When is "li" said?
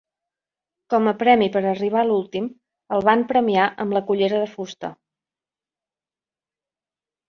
2.95-3.03